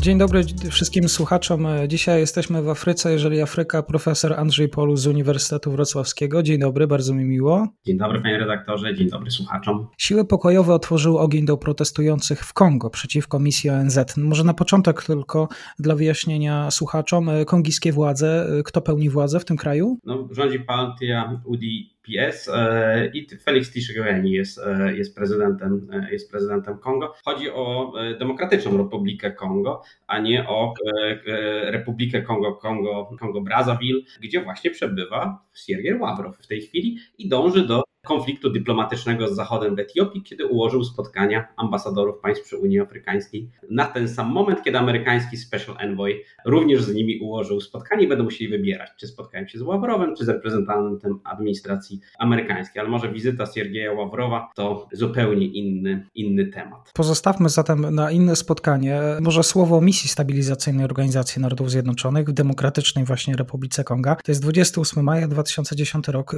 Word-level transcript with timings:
Dzień 0.00 0.18
dobry 0.18 0.44
wszystkim 0.70 1.08
słuchaczom. 1.08 1.66
Dzisiaj 1.88 2.20
jesteśmy 2.20 2.62
w 2.62 2.68
Afryce, 2.68 3.12
jeżeli 3.12 3.40
Afryka, 3.40 3.82
profesor 3.82 4.32
Andrzej 4.32 4.68
Polu 4.68 4.96
z 4.96 5.06
Uniwersytetu 5.06 5.70
Wrocławskiego. 5.70 6.42
Dzień 6.42 6.58
dobry, 6.58 6.86
bardzo 6.86 7.14
mi 7.14 7.24
miło. 7.24 7.68
Dzień 7.86 7.98
dobry 7.98 8.20
panie 8.20 8.38
redaktorze, 8.38 8.94
dzień 8.94 9.10
dobry 9.10 9.30
słuchaczom. 9.30 9.88
Siły 9.98 10.24
pokojowe 10.24 10.74
otworzyły 10.74 11.18
ogień 11.20 11.44
do 11.44 11.56
protestujących 11.56 12.44
w 12.44 12.52
Kongo 12.52 12.90
przeciwko 12.90 13.38
misji 13.38 13.70
ONZ. 13.70 14.16
Może 14.16 14.44
na 14.44 14.54
początek 14.54 15.02
tylko 15.02 15.48
dla 15.78 15.94
wyjaśnienia 15.94 16.70
słuchaczom, 16.70 17.30
kongijskie 17.46 17.92
władze, 17.92 18.46
kto 18.64 18.80
pełni 18.80 19.10
władzę 19.10 19.40
w 19.40 19.44
tym 19.44 19.56
kraju? 19.56 19.98
No, 20.04 20.28
rządzi 20.30 20.60
partia 20.60 21.40
UDI 21.44 21.97
PS 22.02 22.48
e, 22.48 23.10
i 23.14 23.26
Felix 23.42 23.70
Tshisekedi 23.70 24.30
jest, 24.30 24.58
e, 24.58 24.96
jest, 24.96 25.16
prezydentem, 25.16 25.88
e, 25.92 26.12
jest 26.12 26.30
prezydentem 26.30 26.78
Kongo. 26.78 27.14
Chodzi 27.24 27.50
o 27.50 27.92
Demokratyczną 28.18 28.78
Republikę 28.78 29.30
Kongo, 29.30 29.82
a 30.06 30.18
nie 30.18 30.48
o 30.48 30.74
Republikę 31.64 32.22
Kongo, 32.22 32.54
Kongo, 32.54 33.16
Kongo 33.20 33.40
Brazzaville, 33.40 34.02
gdzie 34.20 34.40
właśnie 34.40 34.70
przebywa 34.70 35.44
Siergiej 35.54 35.98
Ławrow 35.98 36.36
w 36.36 36.46
tej 36.46 36.60
chwili 36.60 36.98
i 37.18 37.28
dąży 37.28 37.66
do 37.66 37.82
konfliktu 38.08 38.50
dyplomatycznego 38.50 39.28
z 39.28 39.36
Zachodem 39.36 39.76
w 39.76 39.78
Etiopii, 39.78 40.22
kiedy 40.22 40.46
ułożył 40.46 40.84
spotkania 40.84 41.48
ambasadorów 41.56 42.20
państw 42.22 42.44
przy 42.44 42.58
Unii 42.58 42.80
Afrykańskiej 42.80 43.50
na 43.70 43.84
ten 43.84 44.08
sam 44.08 44.32
moment, 44.32 44.62
kiedy 44.62 44.78
amerykański 44.78 45.36
Special 45.36 45.76
Envoy 45.78 46.22
również 46.44 46.82
z 46.82 46.94
nimi 46.94 47.20
ułożył 47.20 47.60
spotkanie 47.60 48.04
i 48.04 48.08
będą 48.08 48.24
musieli 48.24 48.50
wybierać, 48.50 48.90
czy 48.96 49.06
spotkają 49.06 49.48
się 49.48 49.58
z 49.58 49.62
Ławrowem, 49.62 50.16
czy 50.16 50.24
z 50.24 50.28
reprezentantem 50.28 51.20
administracji 51.24 52.00
amerykańskiej. 52.18 52.80
Ale 52.80 52.88
może 52.88 53.12
wizyta 53.12 53.46
Siergieja 53.46 53.92
Ławrowa 53.92 54.50
to 54.54 54.88
zupełnie 54.92 55.46
inny, 55.46 56.06
inny 56.14 56.46
temat. 56.46 56.92
Pozostawmy 56.94 57.48
zatem 57.48 57.94
na 57.94 58.10
inne 58.10 58.36
spotkanie. 58.36 59.00
Może 59.20 59.42
słowo 59.42 59.80
misji 59.80 60.08
stabilizacyjnej 60.08 60.84
Organizacji 60.84 61.42
Narodów 61.42 61.70
Zjednoczonych 61.70 62.28
w 62.28 62.32
Demokratycznej 62.32 63.04
właśnie 63.04 63.36
Republice 63.36 63.84
Konga. 63.84 64.14
To 64.14 64.32
jest 64.32 64.42
28 64.42 65.04
maja 65.04 65.28
2010 65.28 66.08
rok. 66.08 66.36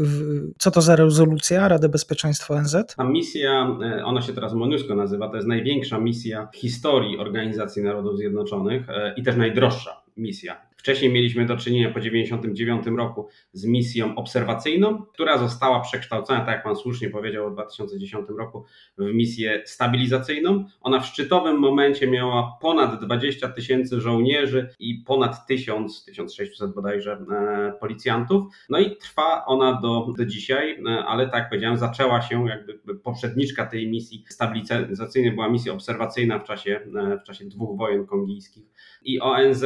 Co 0.58 0.70
to 0.70 0.82
za 0.82 0.96
rezolucja? 0.96 1.59
Rady 1.68 1.88
Bezpieczeństwa 1.88 2.54
ONZ? 2.54 2.76
Ta 2.96 3.04
misja, 3.04 3.76
e, 3.82 4.04
ona 4.04 4.22
się 4.22 4.32
teraz 4.32 4.54
MONUSCO 4.54 4.94
nazywa, 4.94 5.28
to 5.28 5.36
jest 5.36 5.48
największa 5.48 5.98
misja 5.98 6.48
w 6.52 6.56
historii 6.56 7.18
Organizacji 7.18 7.82
Narodów 7.82 8.16
Zjednoczonych 8.18 8.90
e, 8.90 9.14
i 9.16 9.22
też 9.22 9.36
najdroższa 9.36 10.02
misja 10.16 10.69
Wcześniej 10.80 11.12
mieliśmy 11.12 11.46
do 11.46 11.56
czynienia 11.56 11.88
po 11.88 12.00
1999 12.00 12.98
roku 12.98 13.28
z 13.52 13.64
misją 13.64 14.14
obserwacyjną, 14.14 15.02
która 15.02 15.38
została 15.38 15.80
przekształcona, 15.80 16.40
tak 16.40 16.48
jak 16.48 16.64
Pan 16.64 16.76
słusznie 16.76 17.10
powiedział, 17.10 17.50
w 17.50 17.52
2010 17.52 18.28
roku 18.38 18.64
w 18.98 19.14
misję 19.14 19.62
stabilizacyjną. 19.66 20.64
Ona 20.80 21.00
w 21.00 21.06
szczytowym 21.06 21.58
momencie 21.58 22.06
miała 22.06 22.58
ponad 22.60 23.04
20 23.04 23.48
tysięcy 23.48 24.00
żołnierzy 24.00 24.68
i 24.78 24.94
ponad 25.06 25.46
1000, 25.46 26.04
1600 26.04 26.74
bodajże 26.74 27.12
e, 27.12 27.72
policjantów. 27.80 28.44
No 28.68 28.78
i 28.78 28.96
trwa 28.96 29.44
ona 29.46 29.80
do, 29.80 30.06
do 30.18 30.24
dzisiaj, 30.24 30.82
e, 30.86 31.04
ale 31.04 31.26
tak 31.26 31.34
jak 31.34 31.48
powiedziałem, 31.48 31.76
zaczęła 31.76 32.22
się 32.22 32.48
jakby 32.48 32.94
poprzedniczka 32.94 33.66
tej 33.66 33.88
misji 33.88 34.24
stabilizacyjnej, 34.28 35.32
była 35.32 35.48
misja 35.48 35.72
obserwacyjna 35.72 36.38
w 36.38 36.44
czasie, 36.44 36.80
e, 36.96 37.18
w 37.18 37.22
czasie 37.22 37.44
dwóch 37.44 37.78
wojen 37.78 38.06
kongijskich. 38.06 38.64
I 39.02 39.20
ONZ, 39.20 39.64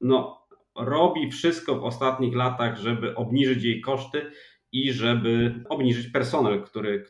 no 0.00 0.44
robi 0.76 1.30
wszystko 1.30 1.78
w 1.78 1.84
ostatnich 1.84 2.34
latach, 2.34 2.78
żeby 2.78 3.14
obniżyć 3.14 3.64
jej 3.64 3.80
koszty 3.80 4.30
i 4.72 4.92
żeby 4.92 5.54
obniżyć 5.68 6.08
personel, 6.08 6.62
który, 6.62 7.04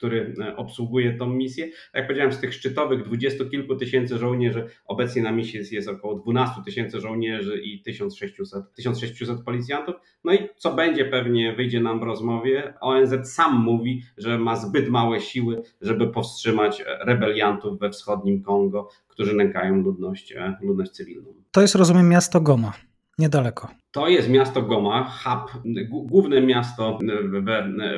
który, 0.00 0.32
który 0.32 0.56
obsługuje 0.56 1.16
tą 1.16 1.26
misję. 1.26 1.66
Tak 1.66 1.94
jak 1.94 2.06
powiedziałem, 2.06 2.32
z 2.32 2.40
tych 2.40 2.54
szczytowych 2.54 3.04
dwudziestu 3.04 3.50
kilku 3.50 3.76
tysięcy 3.76 4.18
żołnierzy, 4.18 4.66
obecnie 4.86 5.22
na 5.22 5.32
misji 5.32 5.58
jest, 5.58 5.72
jest 5.72 5.88
około 5.88 6.14
12 6.14 6.54
tysięcy 6.64 7.00
żołnierzy 7.00 7.60
i 7.60 7.82
1600, 7.82 8.74
1600 8.74 9.44
policjantów. 9.44 9.94
No 10.24 10.32
i 10.34 10.38
co 10.56 10.74
będzie 10.74 11.04
pewnie, 11.04 11.52
wyjdzie 11.52 11.80
nam 11.80 12.00
w 12.00 12.02
rozmowie, 12.02 12.74
ONZ 12.80 13.14
sam 13.34 13.62
mówi, 13.62 14.02
że 14.16 14.38
ma 14.38 14.56
zbyt 14.56 14.88
małe 14.88 15.20
siły, 15.20 15.62
żeby 15.80 16.06
powstrzymać 16.06 16.84
rebeliantów 17.00 17.78
we 17.78 17.90
wschodnim 17.90 18.42
Kongo, 18.42 18.88
którzy 19.08 19.36
nękają 19.36 19.76
ludność, 19.76 20.32
e, 20.32 20.56
ludność 20.62 20.90
cywilną. 20.90 21.34
To 21.50 21.60
jest, 21.60 21.74
rozumiem, 21.74 22.08
miasto 22.08 22.40
Goma. 22.40 22.89
Niedaleko. 23.20 23.68
To 23.92 24.08
jest 24.08 24.28
miasto 24.28 24.62
Goma, 24.62 25.04
hub, 25.04 25.62
główne 25.88 26.40
miasto 26.40 26.98
we, 27.42 27.42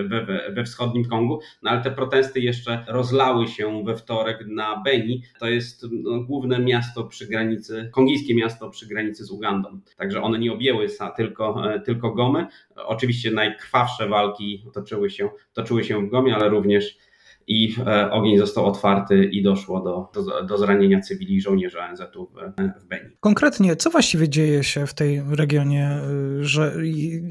we, 0.09 0.53
we, 0.55 0.65
wschodnim 0.65 1.05
Kongu, 1.05 1.41
no 1.63 1.71
ale 1.71 1.83
te 1.83 1.91
protesty 1.91 2.41
jeszcze 2.41 2.85
rozlały 2.89 3.49
się 3.49 3.85
we 3.85 3.97
wtorek 3.97 4.47
na 4.47 4.83
Beni. 4.85 5.23
To 5.41 5.47
jest 5.47 5.87
no, 5.93 6.21
główne 6.21 6.59
miasto 6.59 7.05
przy 7.05 7.27
granicy, 7.27 7.91
kongijskie 7.93 8.35
miasto 8.35 8.71
przy 8.71 8.87
granicy 8.87 9.25
z 9.25 9.31
Ugandą. 9.31 9.81
Także 9.97 10.23
one 10.23 10.39
nie 10.39 10.53
objęły 10.53 10.87
tylko, 11.17 11.75
e, 11.75 11.81
tylko 11.81 12.11
Gomy. 12.15 12.47
Oczywiście 12.77 13.31
najkrwawsze 13.31 14.09
walki 14.09 14.65
toczyły 14.75 15.11
się, 15.11 15.29
toczyły 15.53 15.85
się 15.85 16.07
w 16.07 16.11
Gomie, 16.11 16.35
ale 16.35 16.49
również 16.49 16.99
i 17.47 17.75
e, 17.87 18.11
ogień 18.11 18.39
został 18.39 18.67
otwarty 18.67 19.25
i 19.25 19.43
doszło 19.43 19.81
do, 19.81 20.23
do, 20.23 20.45
do 20.45 20.59
zranienia 20.59 21.01
cywili 21.01 21.41
żołnierzy 21.41 21.79
ONZ-u 21.81 22.27
w, 22.27 22.83
w 22.83 22.89
Beni. 22.89 23.11
Konkretnie, 23.21 23.77
co 23.77 23.91
właściwie 23.91 24.29
dzieje 24.29 24.65
się 24.65 24.87
w 24.87 24.95
tej 24.95 25.23
regionie, 25.31 25.99
y, 26.41 26.45
że 26.45 26.73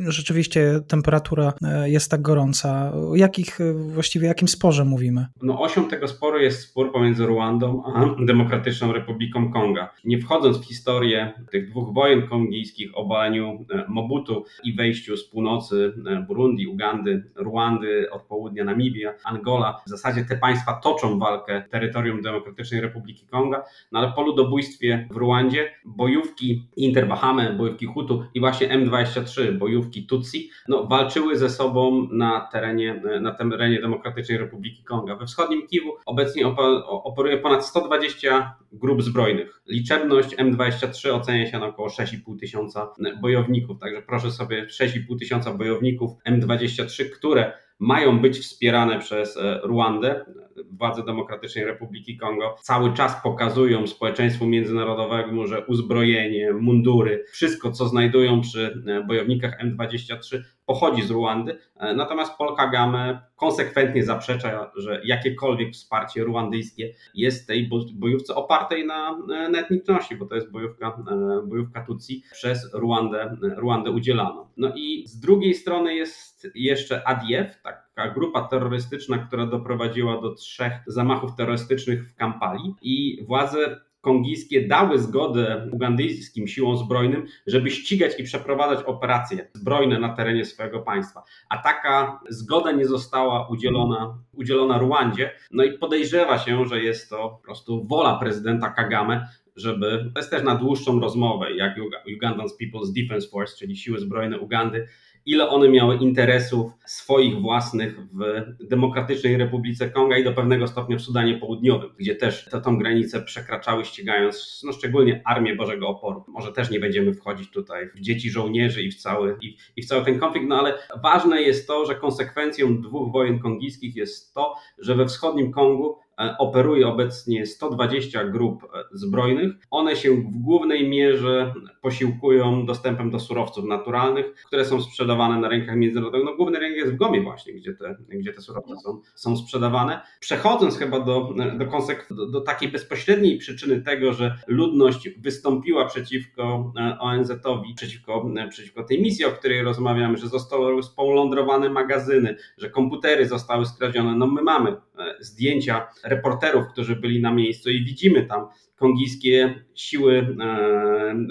rzeczywiście 0.07 0.79
temperatura 0.87 1.53
e, 1.63 1.89
jest 1.89 2.11
tak 2.11 2.21
gorąca? 2.21 2.93
O 2.93 3.15
jakich 3.15 3.59
właściwie 3.73 4.27
jakim 4.27 4.47
sporze 4.47 4.85
mówimy? 4.85 5.25
No 5.41 5.61
osią 5.61 5.87
tego 5.87 6.07
sporu 6.07 6.39
jest 6.39 6.61
spór 6.61 6.91
pomiędzy 6.91 7.25
Ruandą 7.25 7.83
a 7.85 8.05
Demokratyczną 8.25 8.93
Republiką 8.93 9.51
Konga. 9.51 9.93
Nie 10.05 10.19
wchodząc 10.19 10.57
w 10.57 10.65
historię 10.65 11.33
tych 11.51 11.69
dwóch 11.69 11.93
wojen 11.93 12.27
kongijskich, 12.27 12.97
obaleniu 12.97 13.65
e, 13.73 13.85
Mobutu 13.87 14.45
i 14.63 14.75
wejściu 14.75 15.17
z 15.17 15.29
północy 15.29 15.93
Burundi, 16.27 16.67
Ugandy, 16.67 17.23
Ruandy, 17.35 18.11
od 18.11 18.21
południa 18.21 18.63
Namibia, 18.63 19.13
Angola, 19.23 19.81
zasadzie 20.01 20.25
te 20.25 20.37
państwa 20.37 20.73
toczą 20.73 21.19
walkę 21.19 21.63
terytorium 21.69 22.21
Demokratycznej 22.21 22.81
Republiki 22.81 23.27
Konga, 23.27 23.63
no 23.91 23.99
ale 23.99 24.11
po 24.15 24.21
ludobójstwie 24.21 25.07
w 25.11 25.15
Ruandzie 25.15 25.71
bojówki 25.85 26.67
Interbahame, 26.75 27.53
bojówki 27.53 27.85
Hutu 27.85 28.23
i 28.33 28.39
właśnie 28.39 28.69
M23, 28.69 29.57
bojówki 29.57 30.05
Tutsi, 30.05 30.49
no, 30.67 30.87
walczyły 30.87 31.37
ze 31.37 31.49
sobą 31.49 32.07
na 32.11 32.49
terenie, 32.51 33.01
na 33.21 33.31
terenie 33.31 33.81
Demokratycznej 33.81 34.37
Republiki 34.37 34.83
Konga. 34.83 35.15
We 35.15 35.25
wschodnim 35.25 35.67
Kiwu 35.67 35.91
obecnie 36.05 36.47
operuje 36.87 37.37
ponad 37.37 37.65
120 37.65 38.55
grup 38.71 39.01
zbrojnych. 39.03 39.61
Liczebność 39.67 40.35
M23 40.35 41.09
ocenia 41.09 41.51
się 41.51 41.59
na 41.59 41.65
około 41.65 41.87
6,5 41.87 42.39
tysiąca 42.39 42.93
bojowników, 43.21 43.79
także 43.79 44.01
proszę 44.01 44.31
sobie 44.31 44.65
6,5 44.65 45.19
tysiąca 45.19 45.53
bojowników 45.53 46.11
M23, 46.29 47.09
które 47.09 47.53
mają 47.81 48.19
być 48.19 48.39
wspierane 48.39 48.99
przez 48.99 49.37
e, 49.37 49.59
Ruandę. 49.63 50.25
Władze 50.71 51.03
Demokratycznej 51.03 51.65
Republiki 51.65 52.17
Kongo 52.17 52.55
cały 52.61 52.93
czas 52.93 53.23
pokazują 53.23 53.87
społeczeństwu 53.87 54.47
międzynarodowemu, 54.47 55.47
że 55.47 55.65
uzbrojenie, 55.65 56.53
mundury, 56.53 57.25
wszystko 57.31 57.71
co 57.71 57.87
znajdują 57.87 58.41
przy 58.41 58.83
e, 58.87 59.03
bojownikach 59.03 59.63
M23 59.63 60.41
pochodzi 60.71 61.03
z 61.03 61.11
Ruandy. 61.11 61.59
E, 61.77 61.93
natomiast 61.93 62.37
Paul 62.37 62.55
Kagame 62.55 63.21
konsekwentnie 63.35 64.03
zaprzecza, 64.03 64.71
że 64.75 65.01
jakiekolwiek 65.05 65.73
wsparcie 65.73 66.23
ruandyjskie 66.23 66.93
jest 67.13 67.47
tej 67.47 67.69
bojówce 67.93 68.35
opartej 68.35 68.85
na, 68.85 69.17
na 69.27 69.59
etniczności, 69.59 70.15
bo 70.15 70.25
to 70.25 70.35
jest 70.35 70.51
bojówka, 70.51 70.97
bojówka 71.43 71.85
Tutsi 71.85 72.23
przez 72.31 72.73
Ruandę, 72.73 73.37
Ruandę 73.57 73.91
udzielano. 73.91 74.49
No 74.57 74.71
i 74.75 75.03
z 75.07 75.19
drugiej 75.19 75.53
strony 75.53 75.95
jest 75.95 76.47
jeszcze 76.55 77.07
ADF, 77.07 77.61
taka 77.63 78.09
grupa 78.09 78.41
terrorystyczna, 78.41 79.17
która 79.17 79.45
doprowadziła 79.45 80.21
do 80.21 80.35
trzech 80.35 80.73
zamachów 80.87 81.35
terrorystycznych 81.35 82.09
w 82.09 82.15
Kampali 82.15 82.75
i 82.81 83.23
władze 83.27 83.79
kongijskie 84.01 84.67
dały 84.67 84.99
zgodę 84.99 85.69
ugandyjskim 85.71 86.47
siłom 86.47 86.77
zbrojnym, 86.77 87.25
żeby 87.47 87.71
ścigać 87.71 88.19
i 88.19 88.23
przeprowadzać 88.23 88.85
operacje 88.85 89.47
zbrojne 89.53 89.99
na 89.99 90.15
terenie 90.15 90.45
swojego 90.45 90.79
państwa. 90.79 91.23
A 91.49 91.57
taka 91.57 92.19
zgoda 92.29 92.71
nie 92.71 92.85
została 92.85 93.47
udzielona, 93.47 94.17
udzielona 94.33 94.77
Ruandzie. 94.77 95.31
No 95.51 95.63
i 95.63 95.77
podejrzewa 95.77 96.37
się, 96.37 96.65
że 96.65 96.83
jest 96.83 97.09
to 97.09 97.29
po 97.29 97.43
prostu 97.43 97.87
wola 97.87 98.19
prezydenta 98.19 98.69
Kagame, 98.69 99.27
żeby, 99.55 100.11
to 100.13 100.19
jest 100.19 100.31
też 100.31 100.43
na 100.43 100.55
dłuższą 100.55 100.99
rozmowę, 100.99 101.51
jak 101.55 101.75
Ugandans 102.15 102.57
People's 102.61 102.93
Defense 102.95 103.29
Force, 103.29 103.57
czyli 103.59 103.77
siły 103.77 103.99
zbrojne 103.99 104.39
Ugandy, 104.39 104.87
ile 105.25 105.49
one 105.49 105.69
miały 105.69 105.97
interesów 105.97 106.71
swoich 106.85 107.41
własnych 107.41 107.99
w 107.99 108.67
Demokratycznej 108.67 109.37
Republice 109.37 109.89
Konga 109.89 110.17
i 110.17 110.23
do 110.23 110.33
pewnego 110.33 110.67
stopnia 110.67 110.97
w 110.97 111.01
Sudanie 111.01 111.37
Południowym, 111.37 111.89
gdzie 111.97 112.15
też 112.15 112.45
tę 112.45 112.61
tą 112.61 112.77
granicę 112.77 113.21
przekraczały 113.21 113.85
ścigając 113.85 114.61
no 114.65 114.71
szczególnie 114.71 115.21
Armię 115.25 115.55
Bożego 115.55 115.87
Oporu. 115.87 116.23
Może 116.27 116.51
też 116.51 116.69
nie 116.69 116.79
będziemy 116.79 117.13
wchodzić 117.13 117.51
tutaj 117.51 117.89
w 117.95 117.99
dzieci 117.99 118.29
żołnierzy 118.29 118.83
i 118.83 118.91
w 118.91 118.95
cały, 118.95 119.37
i, 119.41 119.57
i 119.75 119.81
w 119.81 119.85
cały 119.85 120.05
ten 120.05 120.19
konflikt, 120.19 120.47
no 120.47 120.59
ale 120.59 120.73
ważne 121.03 121.41
jest 121.41 121.67
to, 121.67 121.85
że 121.85 121.95
konsekwencją 121.95 122.81
dwóch 122.81 123.11
wojen 123.11 123.39
kongijskich 123.39 123.95
jest 123.95 124.33
to, 124.33 124.55
że 124.77 124.95
we 124.95 125.05
wschodnim 125.05 125.51
Kongu 125.51 125.97
operuje 126.37 126.87
obecnie 126.87 127.45
120 127.45 128.23
grup 128.23 128.63
e, 128.63 128.83
zbrojnych. 128.91 129.51
One 129.71 129.95
się 129.95 130.11
w 130.11 130.23
głównej 130.23 130.89
mierze 130.89 131.53
posiłkują 131.81 132.65
dostępem 132.65 133.09
do 133.09 133.19
surowców 133.19 133.65
naturalnych, 133.65 134.33
które 134.47 134.65
są 134.65 134.81
sprzedawane 134.81 135.39
na 135.39 135.47
rynkach 135.47 135.75
międzynarodowych. 135.75 136.25
No, 136.25 136.35
główny 136.35 136.59
rynek 136.59 136.77
jest 136.77 136.93
w 136.93 136.97
Gomie 136.97 137.21
właśnie, 137.21 137.53
gdzie 137.53 137.73
te, 137.73 137.95
gdzie 138.09 138.33
te 138.33 138.41
surowce 138.41 138.75
są, 138.83 139.01
są 139.15 139.37
sprzedawane. 139.37 140.01
Przechodząc 140.19 140.77
chyba 140.77 140.99
do, 140.99 141.33
do, 141.57 142.15
do, 142.15 142.27
do 142.27 142.41
takiej 142.41 142.69
bezpośredniej 142.69 143.37
przyczyny 143.37 143.81
tego, 143.81 144.13
że 144.13 144.37
ludność 144.47 145.09
wystąpiła 145.09 145.85
przeciwko 145.85 146.73
e, 146.79 146.99
ONZ-owi, 146.99 147.73
przeciwko, 147.75 148.29
przeciwko 148.49 148.83
tej 148.83 149.01
misji, 149.01 149.25
o 149.25 149.31
której 149.31 149.63
rozmawiamy, 149.63 150.17
że 150.17 150.27
zostały 150.27 150.83
spolądrowane 150.83 151.69
magazyny, 151.69 152.35
że 152.57 152.69
komputery 152.69 153.27
zostały 153.27 153.65
skradzione. 153.65 154.15
No 154.15 154.27
my 154.27 154.41
mamy 154.41 154.75
zdjęcia 155.19 155.87
reporterów, 156.03 156.67
którzy 156.67 156.95
byli 156.95 157.21
na 157.21 157.33
miejscu 157.33 157.69
i 157.69 157.83
widzimy 157.83 158.25
tam 158.25 158.47
kongijskie 158.75 159.63
siły 159.75 160.35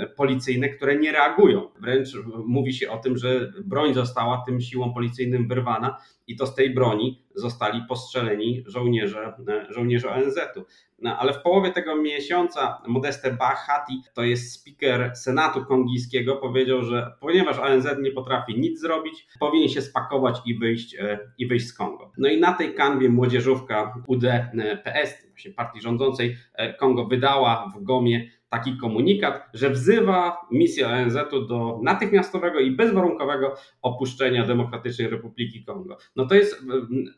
e, 0.01 0.07
policyjne, 0.17 0.69
które 0.69 0.97
nie 0.97 1.13
reagują. 1.13 1.69
Wręcz 1.81 2.09
mówi 2.47 2.73
się 2.73 2.91
o 2.91 2.99
tym, 2.99 3.17
że 3.17 3.53
broń 3.65 3.95
została 3.95 4.43
tym 4.47 4.61
siłom 4.61 4.95
policyjnym 4.95 5.49
wyrwana 5.49 5.99
i 6.27 6.37
to 6.37 6.47
z 6.47 6.55
tej 6.55 6.75
broni 6.75 7.23
zostali 7.35 7.83
postrzeleni 7.89 8.65
żołnierze, 8.67 9.35
e, 9.49 9.73
żołnierze 9.73 10.11
ONZ-u. 10.11 10.65
No, 10.99 11.19
ale 11.19 11.33
w 11.33 11.43
połowie 11.43 11.73
tego 11.73 11.97
miesiąca 11.97 12.83
Modeste 12.87 13.33
Bahati, 13.33 14.03
to 14.15 14.23
jest 14.23 14.53
speaker 14.53 15.17
Senatu 15.17 15.65
Kongijskiego, 15.65 16.37
powiedział, 16.37 16.83
że 16.83 17.13
ponieważ 17.21 17.59
ONZ 17.59 17.87
nie 18.01 18.11
potrafi 18.11 18.61
nic 18.61 18.81
zrobić, 18.81 19.27
powinien 19.41 19.69
się 19.69 19.83
spakować 19.83 20.41
i 20.47 20.59
wyjść, 20.59 20.95
e, 20.95 21.19
i 21.39 21.47
wyjść 21.47 21.67
z 21.67 21.75
Kongo. 21.75 22.13
No 22.19 22.29
i 22.29 22.41
na 22.41 22.53
tej 22.53 22.75
kanwie 22.75 23.09
młodzieżówka 23.09 23.95
UDPS, 24.07 25.30
właśnie 25.41 25.55
partii 25.55 25.81
rządzącej 25.81 26.37
e, 26.55 26.75
Kongo, 26.75 27.05
wydała 27.05 27.73
w 27.77 27.83
Gomie 27.83 28.31
taki 28.49 28.77
komunikat, 28.77 29.49
że 29.55 29.71
wzywa 29.71 30.41
misję 30.51 30.89
ONZ-u 30.89 31.47
do 31.47 31.81
natychmiastowego 31.83 32.61
i 32.61 32.71
bezwarunkowego 32.71 33.55
opuszczenia 33.83 34.47
Demokratycznej 34.47 35.09
Republiki 35.09 35.65
Kongo. 35.65 35.97
No 36.17 36.27
to 36.27 36.35
jest 36.35 36.67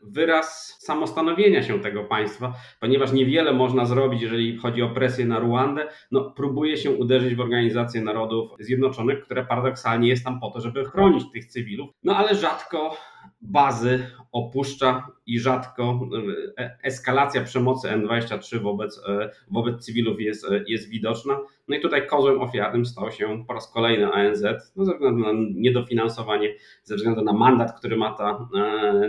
wyraz 0.03 0.77
samostanowienia 0.79 1.63
się 1.63 1.79
tego 1.79 2.03
państwa, 2.03 2.53
ponieważ 2.79 3.11
niewiele 3.11 3.53
można 3.53 3.85
zrobić, 3.85 4.21
jeżeli 4.21 4.57
chodzi 4.57 4.81
o 4.81 4.89
presję 4.89 5.25
na 5.25 5.39
Ruandę. 5.39 5.87
No, 6.11 6.31
próbuje 6.31 6.77
się 6.77 6.91
uderzyć 6.91 7.35
w 7.35 7.39
Organizację 7.39 8.01
Narodów 8.01 8.51
Zjednoczonych, 8.59 9.25
które 9.25 9.45
paradoksalnie 9.45 10.07
jest 10.07 10.23
tam 10.23 10.39
po 10.39 10.51
to, 10.51 10.61
żeby 10.61 10.85
chronić 10.85 11.31
tych 11.31 11.45
cywilów, 11.45 11.89
no 12.03 12.17
ale 12.17 12.35
rzadko 12.35 12.97
bazy 13.41 14.07
opuszcza 14.31 15.07
i 15.25 15.39
rzadko 15.39 16.09
e, 16.57 16.77
eskalacja 16.83 17.43
przemocy 17.43 17.87
M23 17.87 18.61
wobec, 18.61 19.01
e, 19.07 19.29
wobec 19.51 19.85
cywilów 19.85 20.21
jest, 20.21 20.45
e, 20.45 20.63
jest 20.67 20.89
widoczna. 20.89 21.39
No 21.67 21.75
i 21.75 21.81
tutaj 21.81 22.07
kozłem 22.07 22.41
ofiarnym 22.41 22.85
stał 22.85 23.11
się 23.11 23.45
po 23.47 23.53
raz 23.53 23.71
kolejny 23.71 24.11
ANZ, 24.13 24.43
no 24.75 24.85
ze 24.85 24.93
względu 24.93 25.19
na 25.19 25.31
niedofinansowanie, 25.55 26.55
ze 26.83 26.95
względu 26.95 27.21
na 27.21 27.33
mandat, 27.33 27.79
który 27.79 27.97
ma 27.97 28.13
ta, 28.13 28.47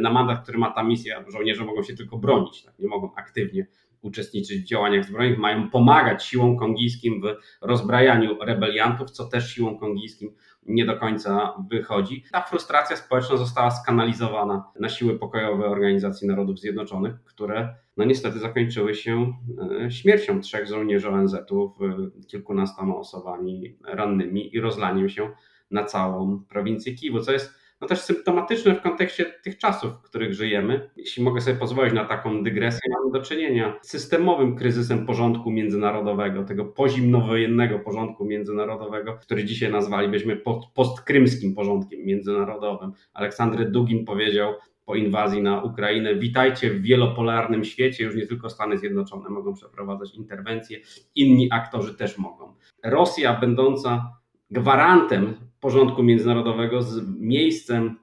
na 0.00 0.12
mandat, 0.12 0.42
który 0.42 0.58
ma 0.58 0.70
ta 0.70 0.82
misja. 0.82 1.24
Żołnierze 1.28 1.64
mogą 1.64 1.82
się 1.82 1.94
tylko 1.94 2.18
bronić, 2.18 2.62
tak? 2.62 2.78
nie 2.78 2.88
mogą 2.88 3.14
aktywnie 3.14 3.66
uczestniczyć 4.04 4.62
w 4.62 4.66
działaniach 4.66 5.04
zbrojnych, 5.04 5.38
mają 5.38 5.70
pomagać 5.70 6.24
siłom 6.24 6.58
kongijskim 6.58 7.22
w 7.22 7.24
rozbrajaniu 7.66 8.38
rebeliantów, 8.44 9.10
co 9.10 9.24
też 9.24 9.54
siłom 9.54 9.78
kongijskim 9.78 10.34
nie 10.66 10.86
do 10.86 10.96
końca 10.96 11.54
wychodzi. 11.70 12.24
Ta 12.32 12.42
frustracja 12.42 12.96
społeczna 12.96 13.36
została 13.36 13.70
skanalizowana 13.70 14.64
na 14.80 14.88
siły 14.88 15.18
pokojowe 15.18 15.66
Organizacji 15.66 16.28
Narodów 16.28 16.60
Zjednoczonych, 16.60 17.14
które 17.24 17.74
no 17.96 18.04
niestety 18.04 18.38
zakończyły 18.38 18.94
się 18.94 19.32
e, 19.84 19.90
śmiercią 19.90 20.40
trzech 20.40 20.68
żołnierzy 20.68 21.08
ONZ-u, 21.08 21.74
kilkunastoma 22.28 22.96
osobami 22.96 23.76
rannymi 23.84 24.56
i 24.56 24.60
rozlaniem 24.60 25.08
się 25.08 25.30
na 25.70 25.84
całą 25.84 26.44
prowincję 26.48 26.94
Kiwu, 26.94 27.20
co 27.20 27.32
jest 27.32 27.63
no 27.84 27.88
też 27.88 28.00
symptomatyczne 28.00 28.74
w 28.74 28.82
kontekście 28.82 29.24
tych 29.24 29.58
czasów, 29.58 29.92
w 29.92 30.02
których 30.02 30.34
żyjemy. 30.34 30.90
Jeśli 30.96 31.22
mogę 31.22 31.40
sobie 31.40 31.56
pozwolić 31.56 31.94
na 31.94 32.04
taką 32.04 32.42
dygresję, 32.42 32.80
mamy 32.90 33.12
do 33.12 33.22
czynienia 33.22 33.78
z 33.82 33.88
systemowym 33.88 34.56
kryzysem 34.56 35.06
porządku 35.06 35.50
międzynarodowego, 35.50 36.44
tego 36.44 36.64
pozimnowojennego 36.64 37.78
porządku 37.78 38.24
międzynarodowego, 38.24 39.18
który 39.22 39.44
dzisiaj 39.44 39.72
nazwalibyśmy 39.72 40.42
postkrymskim 40.74 41.54
porządkiem 41.54 42.00
międzynarodowym. 42.04 42.92
Aleksandry 43.14 43.64
Dugin 43.64 44.04
powiedział, 44.04 44.54
po 44.84 44.94
inwazji 44.94 45.42
na 45.42 45.62
Ukrainę. 45.62 46.14
Witajcie 46.14 46.70
w 46.70 46.82
wielopolarnym 46.82 47.64
świecie, 47.64 48.04
już 48.04 48.16
nie 48.16 48.26
tylko 48.26 48.50
Stany 48.50 48.78
Zjednoczone 48.78 49.30
mogą 49.30 49.54
przeprowadzać 49.54 50.14
interwencje, 50.14 50.80
inni 51.14 51.48
aktorzy 51.52 51.94
też 51.94 52.18
mogą. 52.18 52.54
Rosja, 52.84 53.40
będąca 53.40 54.16
gwarantem 54.50 55.34
porządku 55.60 56.02
międzynarodowego 56.02 56.82
z 56.82 57.18
miejscem, 57.18 57.96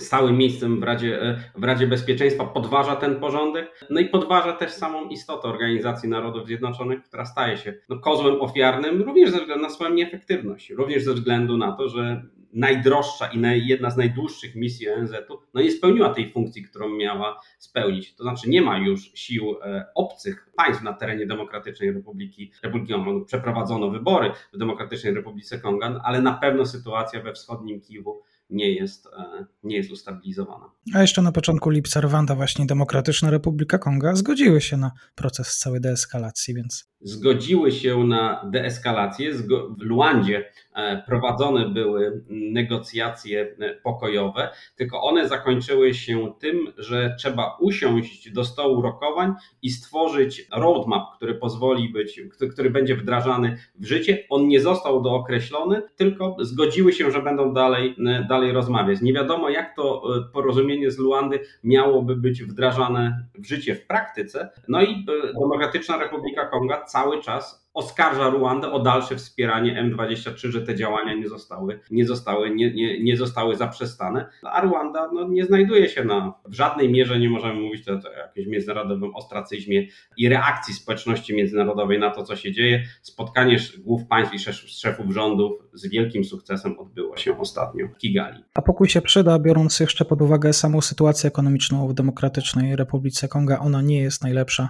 stałym 0.00 0.38
miejscem 0.38 0.80
w 0.80 0.82
Radzie, 0.82 1.38
w 1.56 1.64
Radzie 1.64 1.86
Bezpieczeństwa 1.86 2.44
podważa 2.44 2.96
ten 2.96 3.20
porządek, 3.20 3.86
no 3.90 4.00
i 4.00 4.08
podważa 4.08 4.52
też 4.52 4.72
samą 4.72 5.08
istotę 5.08 5.48
Organizacji 5.48 6.08
Narodów 6.08 6.46
Zjednoczonych, 6.46 7.02
która 7.02 7.24
staje 7.24 7.56
się 7.56 7.74
no, 7.88 7.98
kozłem 7.98 8.40
ofiarnym 8.40 9.02
również 9.02 9.30
ze 9.30 9.38
względu 9.38 9.62
na 9.62 9.70
swoją 9.70 9.94
nieefektywność, 9.94 10.70
również 10.70 11.04
ze 11.04 11.14
względu 11.14 11.56
na 11.56 11.72
to, 11.72 11.88
że 11.88 12.22
najdroższa 12.56 13.26
i 13.26 13.66
jedna 13.66 13.90
z 13.90 13.96
najdłuższych 13.96 14.54
misji 14.54 14.88
ONZ-u 14.88 15.38
no 15.54 15.60
nie 15.60 15.70
spełniła 15.70 16.14
tej 16.14 16.32
funkcji, 16.32 16.62
którą 16.62 16.88
miała 16.88 17.40
spełnić. 17.58 18.14
To 18.14 18.22
znaczy 18.22 18.50
nie 18.50 18.62
ma 18.62 18.78
już 18.78 19.10
sił 19.14 19.56
e, 19.62 19.86
obcych 19.94 20.48
państw 20.56 20.82
na 20.82 20.92
terenie 20.92 21.26
Demokratycznej 21.26 21.92
Republiki, 21.92 22.52
Republiki 22.62 22.92
Kongo. 22.92 23.24
Przeprowadzono 23.24 23.90
wybory 23.90 24.32
w 24.52 24.58
Demokratycznej 24.58 25.14
Republice 25.14 25.58
Konga, 25.58 26.00
ale 26.04 26.22
na 26.22 26.32
pewno 26.32 26.66
sytuacja 26.66 27.22
we 27.22 27.32
wschodnim 27.32 27.80
Kiwu 27.80 28.22
nie 28.50 28.72
jest, 28.74 29.06
e, 29.06 29.46
nie 29.62 29.76
jest 29.76 29.90
ustabilizowana. 29.90 30.70
A 30.94 31.00
jeszcze 31.00 31.22
na 31.22 31.32
początku 31.32 31.70
lipca 31.70 32.00
Rwanda, 32.00 32.34
właśnie 32.34 32.66
Demokratyczna 32.66 33.30
Republika 33.30 33.78
Konga, 33.78 34.14
zgodziły 34.14 34.60
się 34.60 34.76
na 34.76 34.90
proces 35.14 35.58
całej 35.58 35.80
deeskalacji, 35.80 36.54
więc. 36.54 36.88
Zgodziły 37.00 37.72
się 37.72 38.04
na 38.04 38.50
deeskalację. 38.50 39.32
W 39.78 39.82
Luandzie 39.82 40.50
e, 40.74 41.02
prowadzone 41.06 41.68
były 41.68 42.24
negocjacje 42.30 43.56
e, 43.60 43.74
pokojowe, 43.74 44.48
tylko 44.76 45.02
one 45.02 45.28
zakończyły 45.28 45.94
się 45.94 46.32
tym, 46.38 46.72
że 46.78 47.14
trzeba 47.18 47.56
usiąść 47.60 48.30
do 48.30 48.44
stołu 48.44 48.82
rokowań 48.82 49.34
i 49.62 49.70
stworzyć 49.70 50.46
roadmap, 50.52 51.16
który 51.16 51.34
pozwoli 51.34 51.88
być, 51.88 52.20
który 52.52 52.70
będzie 52.70 52.96
wdrażany 52.96 53.58
w 53.74 53.86
życie. 53.86 54.24
On 54.30 54.48
nie 54.48 54.60
został 54.60 55.02
dookreślony, 55.02 55.82
tylko 55.96 56.36
zgodziły 56.40 56.92
się, 56.92 57.10
że 57.10 57.22
będą 57.22 57.54
dalej, 57.54 57.94
dalej 58.28 58.36
dalej 58.36 58.52
rozmawiać. 58.52 59.00
Nie 59.02 59.12
wiadomo, 59.12 59.48
jak 59.48 59.76
to 59.76 60.02
e, 60.16 60.32
porozumienie 60.32 60.90
z 60.90 60.98
Luandy 60.98 61.40
miałoby 61.64 62.16
być 62.16 62.42
wdrażane 62.42 63.26
w 63.34 63.46
życie 63.46 63.74
w 63.74 63.86
praktyce. 63.86 64.50
No 64.68 64.82
i 64.82 64.90
e, 64.90 65.32
Demokratyczna 65.40 65.98
Republika 65.98 66.46
Konga 66.46 66.84
cały 66.86 67.22
czas 67.22 67.66
oskarża 67.76 68.30
Ruandę 68.30 68.72
o 68.72 68.80
dalsze 68.80 69.16
wspieranie 69.16 69.90
M23, 69.90 70.50
że 70.50 70.62
te 70.62 70.74
działania 70.74 71.14
nie 71.14 71.28
zostały, 71.28 71.80
nie 71.90 72.06
zostały, 72.06 72.50
nie, 72.50 72.74
nie, 72.74 73.04
nie 73.04 73.16
zostały 73.16 73.56
zaprzestane. 73.56 74.26
A 74.42 74.60
Ruanda 74.60 75.10
no, 75.12 75.28
nie 75.28 75.44
znajduje 75.44 75.88
się 75.88 76.04
na, 76.04 76.34
w 76.48 76.54
żadnej 76.54 76.92
mierze, 76.92 77.18
nie 77.18 77.30
możemy 77.30 77.60
mówić 77.60 77.88
o, 77.88 77.92
jakimś 78.18 78.46
międzynarodowym 78.46 79.14
ostracyzmie 79.14 79.86
i 80.16 80.28
reakcji 80.28 80.74
społeczności 80.74 81.34
międzynarodowej 81.34 81.98
na 81.98 82.10
to, 82.10 82.22
co 82.22 82.36
się 82.36 82.52
dzieje. 82.52 82.82
Spotkanie 83.02 83.56
głów 83.78 84.06
państw 84.06 84.34
i 84.34 84.38
szefów 84.68 85.10
rządów 85.10 85.52
z 85.72 85.88
wielkim 85.88 86.24
sukcesem 86.24 86.78
odbyło 86.78 87.16
się 87.16 87.38
ostatnio 87.38 87.88
w 87.88 87.96
Kigali. 87.96 88.44
A 88.54 88.62
pokój 88.62 88.88
się 88.88 89.02
przyda, 89.02 89.38
biorąc 89.38 89.80
jeszcze 89.80 90.04
pod 90.04 90.22
uwagę 90.22 90.52
samą 90.52 90.80
sytuację 90.80 91.28
ekonomiczną 91.28 91.88
w 91.88 91.94
Demokratycznej 91.94 92.76
Republice 92.76 93.28
Konga. 93.28 93.58
Ona 93.58 93.82
nie 93.82 93.98
jest 94.02 94.22
najlepsza. 94.22 94.68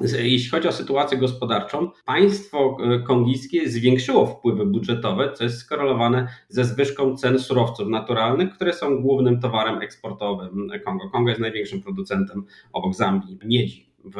Jeśli 0.00 0.50
chodzi 0.50 0.68
o 0.68 0.72
sytuację 0.72 1.18
gospodarczą, 1.18 1.90
państwo 2.04 2.76
e, 2.80 2.98
kongijskie 2.98 3.68
zwiększyło 3.68 4.26
wpływy 4.26 4.66
budżetowe, 4.66 5.32
co 5.32 5.44
jest 5.44 5.58
skorelowane 5.58 6.28
ze 6.48 6.64
zwyżką 6.64 7.16
cen 7.16 7.38
surowców 7.38 7.88
naturalnych, 7.88 8.54
które 8.54 8.72
są 8.72 9.02
głównym 9.02 9.40
towarem 9.40 9.80
eksportowym 9.80 10.68
Kongo. 10.84 11.10
Kongo 11.10 11.28
jest 11.28 11.40
największym 11.40 11.82
producentem 11.82 12.44
obok 12.72 12.94
Zambii 12.94 13.38
miedzi 13.44 13.86
w, 14.06 14.16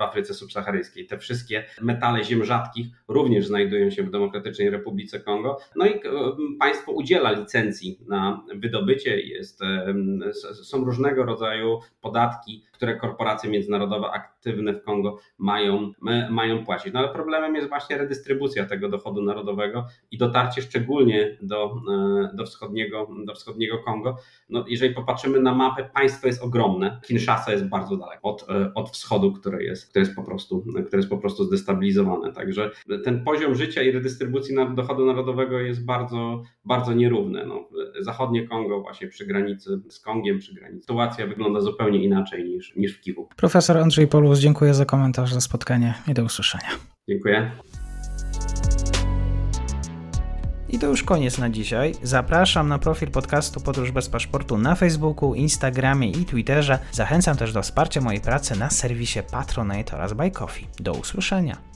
Afryce 0.00 0.34
Subsaharyjskiej. 0.34 1.06
Te 1.06 1.18
wszystkie 1.18 1.64
metale 1.80 2.24
ziem 2.24 2.44
rzadkich 2.44 2.86
również 3.08 3.46
znajdują 3.46 3.90
się 3.90 4.02
w 4.02 4.10
Demokratycznej 4.10 4.70
Republice 4.70 5.20
Kongo. 5.20 5.58
No 5.76 5.86
i 5.86 6.00
państwo 6.58 6.92
udziela 6.92 7.32
licencji 7.32 7.98
na 8.08 8.44
wydobycie, 8.54 9.20
jest, 9.20 9.60
są 10.62 10.84
różnego 10.84 11.24
rodzaju 11.24 11.80
podatki, 12.00 12.64
które 12.82 12.96
korporacje 12.96 13.50
międzynarodowe 13.50 14.10
aktywne 14.10 14.74
w 14.74 14.82
Kongo 14.82 15.18
mają, 15.38 15.92
mają 16.30 16.64
płacić. 16.64 16.92
No 16.92 16.98
ale 16.98 17.08
problemem 17.08 17.54
jest 17.54 17.68
właśnie 17.68 17.98
redystrybucja 17.98 18.66
tego 18.66 18.88
dochodu 18.88 19.22
narodowego 19.22 19.86
i 20.10 20.18
dotarcie 20.18 20.62
szczególnie 20.62 21.38
do, 21.42 21.74
e, 21.92 22.36
do, 22.36 22.44
wschodniego, 22.46 23.08
do 23.24 23.34
wschodniego 23.34 23.78
Kongo. 23.78 24.16
No, 24.48 24.64
jeżeli 24.68 24.94
popatrzymy 24.94 25.40
na 25.40 25.54
mapę, 25.54 25.90
państwo 25.94 26.26
jest 26.26 26.42
ogromne. 26.42 27.00
Kinshasa 27.06 27.52
jest 27.52 27.68
bardzo 27.68 27.96
daleko 27.96 28.28
od, 28.28 28.46
e, 28.50 28.74
od 28.74 28.90
wschodu, 28.90 29.32
które 29.32 29.64
jest, 29.64 29.90
które, 29.90 30.02
jest 30.02 30.16
po 30.16 30.22
prostu, 30.22 30.64
które 30.86 30.98
jest 30.98 31.10
po 31.10 31.18
prostu 31.18 31.44
zdestabilizowane. 31.44 32.32
Także 32.32 32.70
ten 33.04 33.24
poziom 33.24 33.54
życia 33.54 33.82
i 33.82 33.90
redystrybucji 33.90 34.56
dochodu 34.74 35.06
narodowego 35.06 35.60
jest 35.60 35.84
bardzo, 35.84 36.42
bardzo 36.64 36.92
nierówny. 36.92 37.46
No, 37.46 37.68
zachodnie 38.00 38.48
Kongo 38.48 38.80
właśnie 38.80 39.08
przy 39.08 39.26
granicy 39.26 39.80
z 39.88 40.00
Kongiem, 40.00 40.38
przy 40.38 40.54
granicy. 40.54 40.80
Sytuacja 40.80 41.26
wygląda 41.26 41.60
zupełnie 41.60 42.04
inaczej 42.04 42.44
niż, 42.44 42.71
niż 42.76 42.98
w 42.98 43.00
Kiwu. 43.00 43.28
Profesor 43.36 43.78
Andrzej 43.78 44.08
Polus, 44.08 44.38
dziękuję 44.38 44.74
za 44.74 44.84
komentarz, 44.84 45.32
za 45.32 45.40
spotkanie 45.40 45.94
i 46.08 46.14
do 46.14 46.24
usłyszenia. 46.24 46.68
Dziękuję. 47.08 47.50
I 50.68 50.78
to 50.78 50.86
już 50.86 51.02
koniec 51.02 51.38
na 51.38 51.50
dzisiaj. 51.50 51.94
Zapraszam 52.02 52.68
na 52.68 52.78
profil 52.78 53.10
podcastu 53.10 53.60
Podróż 53.60 53.90
bez 53.90 54.08
paszportu 54.08 54.58
na 54.58 54.74
Facebooku, 54.74 55.34
Instagramie 55.34 56.10
i 56.10 56.24
Twitterze. 56.24 56.78
Zachęcam 56.92 57.36
też 57.36 57.52
do 57.52 57.62
wsparcia 57.62 58.00
mojej 58.00 58.20
pracy 58.20 58.58
na 58.58 58.70
serwisie 58.70 59.20
Patronite 59.30 59.96
oraz 59.96 60.12
Buy 60.12 60.30
Coffee. 60.30 60.66
Do 60.80 60.92
usłyszenia. 60.92 61.71